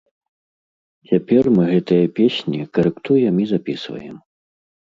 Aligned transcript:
Цяпер 1.11 1.43
мы 1.57 1.63
гэтыя 1.73 2.05
песні 2.21 2.59
карэктуем 2.79 3.35
і 3.45 3.49
запісваем. 3.53 4.17